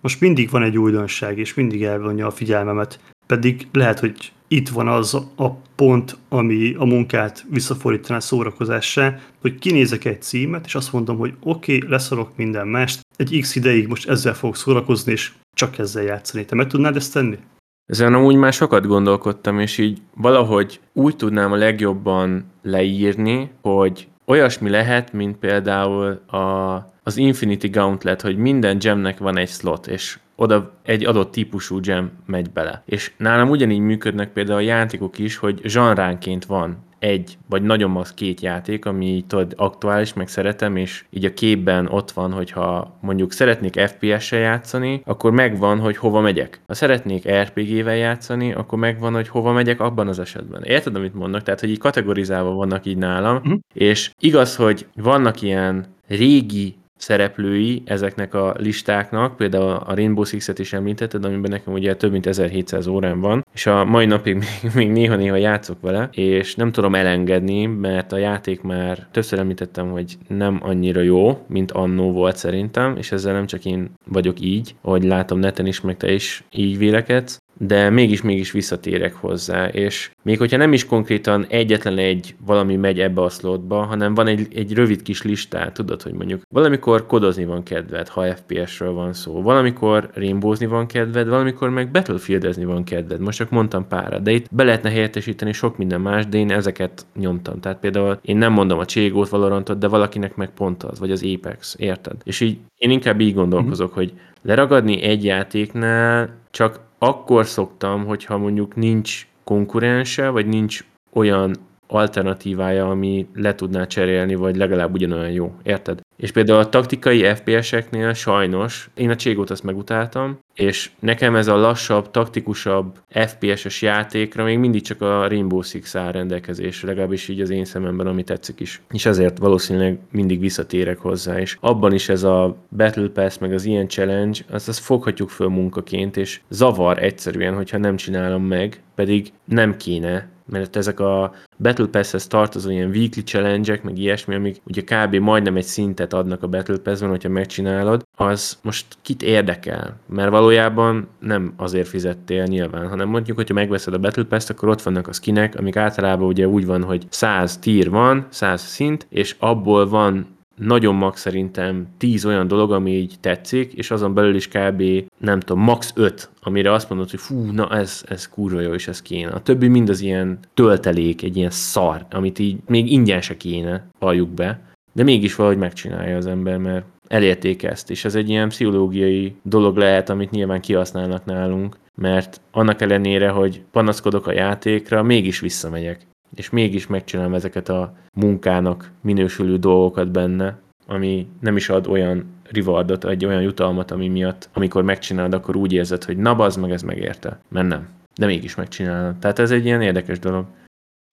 [0.00, 3.00] Most mindig van egy újdonság, és mindig elvonja a figyelmemet.
[3.26, 10.04] Pedig lehet, hogy itt van az a pont, ami a munkát visszafordítaná szórakozássá, hogy kinézek
[10.04, 14.08] egy címet, és azt mondom, hogy oké, okay, leszarok minden mást, egy x ideig most
[14.08, 16.44] ezzel fogok szórakozni, és csak ezzel játszani.
[16.44, 17.38] Te meg tudnád ezt tenni?
[17.86, 24.70] Ezen amúgy már sokat gondolkodtam, és így valahogy úgy tudnám a legjobban leírni, hogy olyasmi
[24.70, 30.70] lehet, mint például a, az Infinity Gauntlet, hogy minden gemnek van egy slot, és oda
[30.82, 32.82] egy adott típusú gem megy bele.
[32.86, 38.14] És nálam ugyanígy működnek például a játékok is, hogy zsanránként van egy, vagy nagyon max
[38.14, 43.32] két játék, ami tudod, aktuális, meg szeretem, és így a képben ott van, hogyha mondjuk
[43.32, 46.60] szeretnék FPS-sel játszani, akkor megvan, hogy hova megyek.
[46.66, 50.62] Ha szeretnék RPG-vel játszani, akkor megvan, hogy hova megyek abban az esetben.
[50.62, 51.42] Érted, amit mondok?
[51.42, 53.58] Tehát, hogy így kategorizálva vannak így nálam, uh-huh.
[53.74, 60.72] és igaz, hogy vannak ilyen régi szereplői ezeknek a listáknak, például a Rainbow Six-et is
[60.72, 64.90] említetted, amiben nekem ugye több mint 1700 órán van, és a mai napig még, még
[64.90, 70.58] néha-néha játszok vele, és nem tudom elengedni, mert a játék már többször említettem, hogy nem
[70.62, 75.38] annyira jó, mint annó volt szerintem, és ezzel nem csak én vagyok így, ahogy látom
[75.38, 80.72] neten is, meg te is így vélekedsz, de mégis-mégis visszatérek hozzá, és még hogyha nem
[80.72, 85.22] is konkrétan egyetlen egy valami megy ebbe a slotba, hanem van egy, egy rövid kis
[85.22, 90.86] listát, tudod, hogy mondjuk valamikor kodozni van kedved, ha FPS-ről van szó, valamikor rainbowzni van
[90.86, 95.52] kedved, valamikor meg battlefieldezni van kedved, most csak mondtam pára, de itt be lehetne helyettesíteni
[95.52, 97.60] sok minden más, de én ezeket nyomtam.
[97.60, 101.24] Tehát például én nem mondom a Cségót, Valorantot, de valakinek meg pont az, vagy az
[101.34, 102.16] Apex, érted?
[102.24, 103.98] És így én inkább így gondolkozok, mm-hmm.
[103.98, 112.88] hogy leragadni egy játéknál csak akkor szoktam, hogyha mondjuk nincs konkurense, vagy nincs olyan alternatívája,
[112.90, 115.54] ami le tudná cserélni, vagy legalább ugyanolyan jó.
[115.62, 116.00] Érted?
[116.20, 121.56] És például a taktikai FPS-eknél sajnos, én a Cségót azt megutáltam, és nekem ez a
[121.56, 127.50] lassabb, taktikusabb FPS-es játékra még mindig csak a Rainbow Six áll rendelkezésre, legalábbis így az
[127.50, 128.80] én szememben, ami tetszik is.
[128.90, 133.64] És ezért valószínűleg mindig visszatérek hozzá, és abban is ez a Battle Pass, meg az
[133.64, 139.32] ilyen challenge, azt, azt foghatjuk föl munkaként, és zavar egyszerűen, hogyha nem csinálom meg, pedig
[139.44, 144.82] nem kéne, mert ezek a Battle Pass-hez tartozó ilyen weekly challenge meg ilyesmi, amik ugye
[144.82, 145.14] kb.
[145.14, 149.96] majdnem egy szintet adnak a Battle Pass-ben, hogyha megcsinálod, az most kit érdekel?
[150.06, 154.82] Mert valójában nem azért fizettél nyilván, hanem mondjuk, hogyha megveszed a Battle Pass-t, akkor ott
[154.82, 159.36] vannak a skinek, amik általában ugye úgy van, hogy 100 tier van, 100 szint, és
[159.38, 164.48] abból van nagyon max szerintem 10 olyan dolog, ami így tetszik, és azon belül is
[164.48, 164.82] kb.
[165.18, 168.88] nem tudom, max 5, amire azt mondod, hogy fú, na ez, ez kurva jó, és
[168.88, 169.30] ez kéne.
[169.30, 173.86] A többi mind az ilyen töltelék, egy ilyen szar, amit így még ingyen se kéne,
[173.98, 174.60] valljuk be,
[174.92, 179.76] de mégis valahogy megcsinálja az ember, mert elérték ezt, és ez egy ilyen pszichológiai dolog
[179.76, 186.50] lehet, amit nyilván kihasználnak nálunk, mert annak ellenére, hogy panaszkodok a játékra, mégis visszamegyek és
[186.50, 193.24] mégis megcsinálom ezeket a munkának minősülő dolgokat benne, ami nem is ad olyan rewardot, egy
[193.24, 197.40] olyan jutalmat, ami miatt, amikor megcsinálod, akkor úgy érzed, hogy na bazd meg, ez megérte.
[197.48, 197.88] Mert nem.
[198.14, 199.16] De mégis megcsinálod.
[199.16, 200.46] Tehát ez egy ilyen érdekes dolog.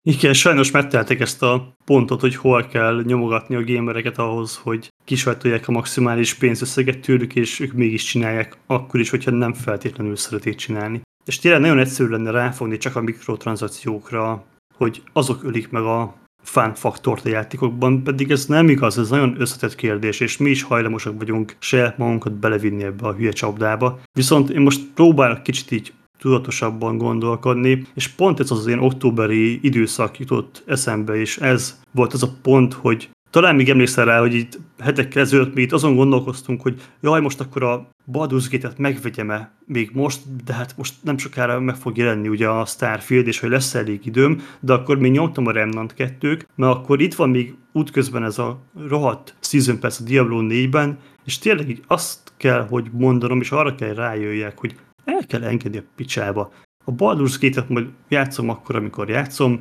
[0.09, 5.67] Igen, sajnos megteltek ezt a pontot, hogy hol kell nyomogatni a gamereket ahhoz, hogy kisajtolják
[5.67, 11.01] a maximális pénzösszeget tőlük, és ők mégis csinálják, akkor is, hogyha nem feltétlenül szeretik csinálni.
[11.25, 14.45] És tényleg nagyon egyszerű lenne ráfogni csak a mikrotranszakciókra,
[14.77, 19.35] hogy azok ölik meg a fán faktort a játékokban, pedig ez nem igaz, ez nagyon
[19.41, 23.99] összetett kérdés, és mi is hajlamosak vagyunk se magunkat belevinni ebbe a hülye csapdába.
[24.11, 30.19] Viszont én most próbálok kicsit így tudatosabban gondolkodni, és pont ez az, ilyen októberi időszak
[30.19, 34.59] jutott eszembe, és ez volt az a pont, hogy talán még emlékszel rá, hogy itt
[34.79, 39.89] hetekkel ezelőtt mi itt azon gondolkoztunk, hogy jaj, most akkor a Baldur's Gate-et megvegyem-e még
[39.93, 43.75] most, de hát most nem sokára meg fog jelenni ugye a Starfield, és hogy lesz
[43.75, 48.23] elég időm, de akkor még nyomtam a Remnant 2 mert akkor itt van még útközben
[48.23, 53.41] ez a rohadt Season Pass a Diablo 4-ben, és tényleg így azt kell, hogy mondanom,
[53.41, 56.51] és arra kell rájöjjek, hogy el kell engedni a picsába.
[56.85, 59.59] A Baldur's Gate-et majd játszom akkor, amikor játszom.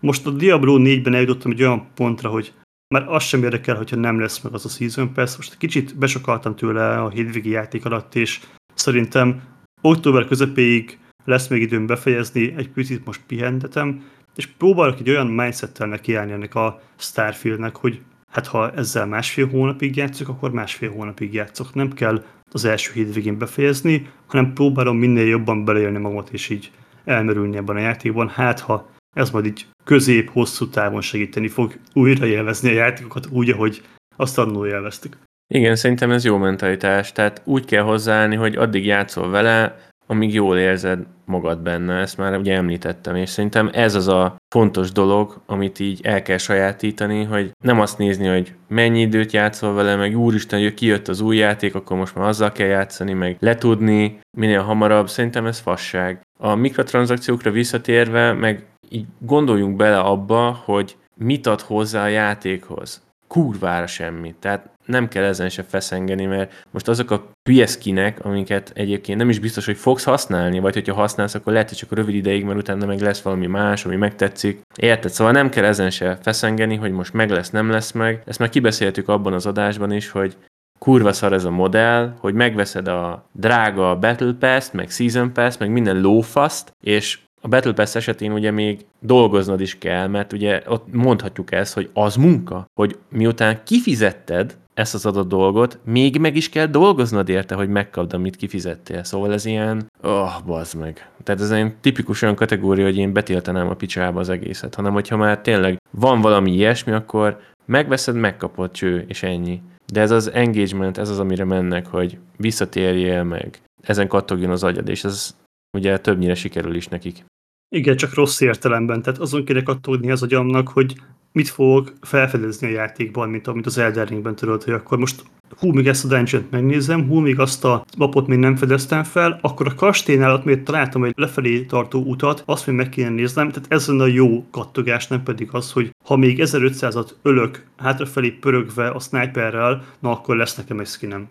[0.00, 2.52] Most a Diablo 4-ben eljutottam egy olyan pontra, hogy
[2.88, 5.36] már az sem érdekel, hogyha nem lesz meg az a Season Pass.
[5.36, 8.40] Most kicsit besokaltam tőle a hétvégi játék alatt, és
[8.74, 9.42] szerintem
[9.80, 14.04] október közepéig lesz még időm befejezni, egy picit most pihentetem,
[14.36, 19.96] és próbálok egy olyan mindsettel nekiállni ennek a Starfieldnek, hogy hát ha ezzel másfél hónapig
[19.96, 21.74] játszok, akkor másfél hónapig játszok.
[21.74, 26.70] Nem kell az első hétvégén befejezni, hanem próbálom minél jobban beleélni magamat, és így
[27.04, 28.28] elmerülni ebben a játékban.
[28.28, 33.82] Hát, ha ez majd így közép-hosszú távon segíteni fog újra élvezni a játékokat úgy, ahogy
[34.16, 35.16] azt annól élveztük.
[35.54, 37.12] Igen, szerintem ez jó mentalitás.
[37.12, 39.76] Tehát úgy kell hozzáállni, hogy addig játszol vele,
[40.06, 44.92] amíg jól érzed magad benne, ezt már ugye említettem, és szerintem ez az a fontos
[44.92, 49.96] dolog, amit így el kell sajátítani, hogy nem azt nézni, hogy mennyi időt játszol vele,
[49.96, 54.20] meg úristen, hogy kijött az új játék, akkor most már azzal kell játszani, meg letudni
[54.36, 56.20] minél hamarabb, szerintem ez fasság.
[56.38, 63.06] A mikrotranszakciókra visszatérve, meg így gondoljunk bele abba, hogy mit ad hozzá a játékhoz.
[63.26, 64.36] Kurvára semmit.
[64.36, 69.38] Tehát nem kell ezen se feszengeni, mert most azok a hülyeszkinek, amiket egyébként nem is
[69.38, 72.86] biztos, hogy fogsz használni, vagy hogyha használsz, akkor lehet, hogy csak rövid ideig, mert utána
[72.86, 74.60] meg lesz valami más, ami megtetszik.
[74.76, 75.10] Érted?
[75.10, 78.22] Szóval nem kell ezen se feszengeni, hogy most meg lesz, nem lesz meg.
[78.26, 80.36] Ezt már kibeszéltük abban az adásban is, hogy
[80.78, 85.70] kurva szar ez a modell, hogy megveszed a drága Battle Pass-t, meg Season Pass, meg
[85.70, 90.92] minden lófaszt, és a Battle Pass esetén ugye még dolgoznod is kell, mert ugye ott
[90.92, 96.48] mondhatjuk ezt, hogy az munka, hogy miután kifizetted ezt az adott dolgot, még meg is
[96.48, 99.04] kell dolgoznod érte, hogy megkapd, amit kifizettél.
[99.04, 101.10] Szóval ez ilyen, oh, bazd meg.
[101.22, 105.16] Tehát ez egy tipikus olyan kategória, hogy én betiltanám a picsába az egészet, hanem hogyha
[105.16, 109.60] már tényleg van valami ilyesmi, akkor megveszed, megkapod cső, és ennyi.
[109.92, 114.88] De ez az engagement, ez az, amire mennek, hogy visszatérjél meg, ezen kattogjon az agyad,
[114.88, 115.36] és ez
[115.76, 117.24] ugye többnyire sikerül is nekik.
[117.68, 119.02] Igen, csak rossz értelemben.
[119.02, 120.94] Tehát azon kéne kattogni az agyamnak, hogy
[121.32, 125.22] mit fogok felfedezni a játékban, mint amit az Elden Ringben tudod, hogy akkor most
[125.58, 129.38] hú, még ezt a dungeon megnézem, hú, még azt a mapot még nem fedeztem fel,
[129.42, 133.48] akkor a kastélynál ott még találtam egy lefelé tartó utat, azt még meg kéne néznem,
[133.48, 138.30] tehát ez lenne a jó kattogás, nem pedig az, hogy ha még 1500-at ölök hátrafelé
[138.30, 141.28] pörögve a sniperrel, na akkor lesz nekem egy skinem.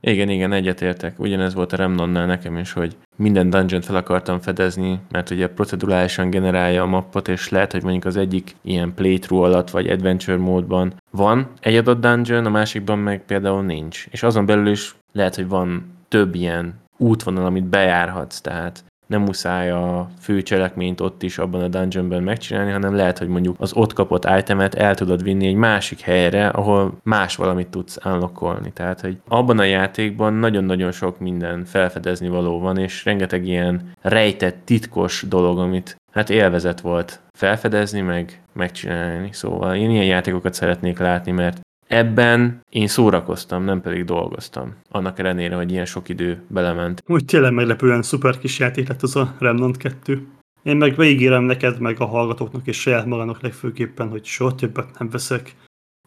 [0.00, 1.18] Igen, igen, egyetértek.
[1.18, 6.30] Ugyanez volt a Remnonnál nekem is, hogy minden dungeon fel akartam fedezni, mert ugye procedurálisan
[6.30, 10.92] generálja a mappot, és lehet, hogy mondjuk az egyik ilyen playthrough alatt, vagy adventure módban
[11.10, 14.06] van egy adott dungeon, a másikban meg például nincs.
[14.10, 19.70] És azon belül is lehet, hogy van több ilyen útvonal, amit bejárhatsz, tehát nem muszáj
[19.70, 23.92] a fő cselekményt ott is abban a dungeonben megcsinálni, hanem lehet, hogy mondjuk az ott
[23.92, 28.72] kapott itemet el tudod vinni egy másik helyre, ahol más valamit tudsz unlockolni.
[28.72, 34.56] Tehát, hogy abban a játékban nagyon-nagyon sok minden felfedezni való van, és rengeteg ilyen rejtett,
[34.64, 39.32] titkos dolog, amit hát élvezet volt felfedezni, meg megcsinálni.
[39.32, 44.74] Szóval én ilyen játékokat szeretnék látni, mert ebben én szórakoztam, nem pedig dolgoztam.
[44.88, 47.02] Annak ellenére, hogy ilyen sok idő belement.
[47.06, 50.26] Úgy tényleg meglepően szuper kis játék lett az a Remnant 2.
[50.62, 55.10] Én meg végigérem neked, meg a hallgatóknak és saját magának legfőképpen, hogy soha többet nem
[55.10, 55.54] veszek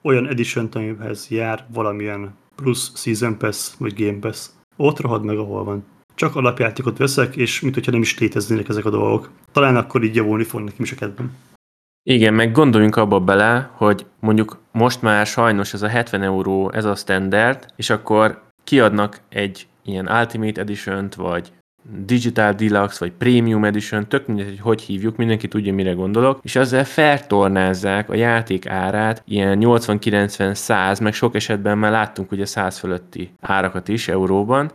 [0.03, 4.49] olyan edition amihez jár valamilyen plusz Season Pass vagy Game Pass.
[4.77, 5.85] Ott rohad meg, ahol van.
[6.15, 9.29] Csak alapjátékot veszek, és mint hogyha nem is léteznének ezek a dolgok.
[9.51, 11.35] Talán akkor így javulni fog nekem is a kedvem.
[12.09, 16.85] Igen, meg gondoljunk abba bele, hogy mondjuk most már sajnos ez a 70 euró, ez
[16.85, 21.51] a standard, és akkor kiadnak egy ilyen Ultimate Edition-t, vagy
[22.05, 26.55] Digital Deluxe, vagy Premium Edition, tök mindegy, hogy hogy hívjuk, mindenki tudja, mire gondolok, és
[26.55, 33.31] ezzel feltornázzák a játék árát, ilyen 80-90-100, meg sok esetben már láttunk ugye 100 fölötti
[33.41, 34.71] árakat is euróban,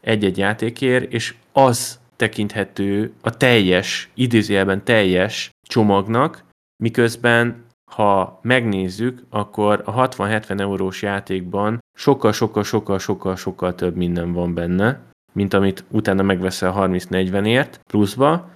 [0.00, 6.48] egy-egy játékért, és az tekinthető a teljes, idézőjelben teljes csomagnak,
[6.80, 15.00] Miközben, ha megnézzük, akkor a 60-70 eurós játékban sokkal-sokkal-sokkal-sokkal-sokkal több minden van benne,
[15.32, 18.50] mint amit utána megveszel 30-40ért pluszba.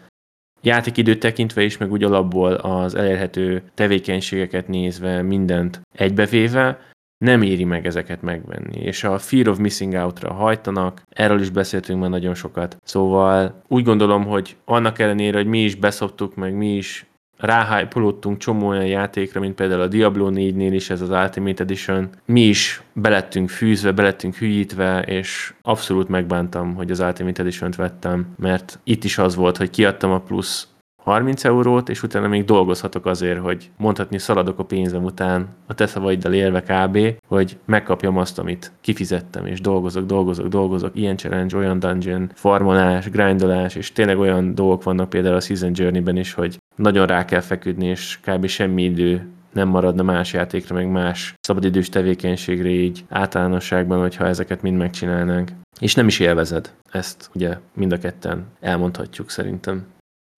[0.61, 6.81] Játékidőt tekintve is, meg úgy alapból az elérhető tevékenységeket nézve, mindent egybevéve,
[7.19, 8.81] nem éri meg ezeket megvenni.
[8.81, 12.77] És a Fear of Missing Out-ra hajtanak, erről is beszéltünk már nagyon sokat.
[12.85, 17.07] Szóval úgy gondolom, hogy annak ellenére, hogy mi is beszoptuk, meg mi is
[17.37, 22.09] ráhájpolódtunk csomó olyan játékra, mint például a Diablo 4-nél is ez az Ultimate Edition.
[22.25, 28.79] Mi is belettünk fűzve, belettünk hülyítve, és abszolút megbántam, hogy az Ultimate Edition-t vettem, mert
[28.85, 30.69] itt is az volt, hogy kiadtam a plusz
[31.05, 35.87] 30 eurót, és utána még dolgozhatok azért, hogy mondhatni szaladok a pénzem után, a te
[35.87, 36.99] szavaiddal élve kb.,
[37.29, 43.75] hogy megkapjam azt, amit kifizettem, és dolgozok, dolgozok, dolgozok, ilyen challenge, olyan dungeon, farmolás, grindolás,
[43.75, 47.87] és tényleg olyan dolgok vannak például a Season Journey-ben is, hogy nagyon rá kell feküdni,
[47.87, 48.47] és kb.
[48.47, 54.77] semmi idő nem maradna más játékra, meg más szabadidős tevékenységre így általánosságban, hogyha ezeket mind
[54.77, 55.51] megcsinálnánk.
[55.81, 56.75] És nem is élvezed.
[56.91, 59.87] Ezt ugye mind a ketten elmondhatjuk szerintem.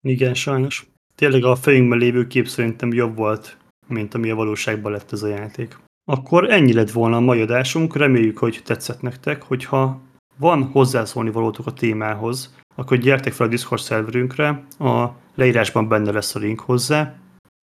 [0.06, 0.86] Igen, sajnos.
[1.14, 5.28] Tényleg a fejünkben lévő kép szerintem jobb volt, mint ami a valóságban lett ez a
[5.28, 5.78] játék.
[6.04, 10.00] Akkor ennyi lett volna a mai adásunk, reméljük, hogy tetszett nektek, hogyha
[10.38, 16.34] van hozzászólni valótok a témához, akkor gyertek fel a Discord szerverünkre, a leírásban benne lesz
[16.34, 17.18] a link hozzá.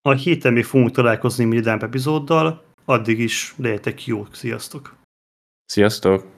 [0.08, 4.96] A héten még fogunk találkozni minden epizóddal, addig is legyetek jók, sziasztok!
[5.64, 6.33] Sziasztok!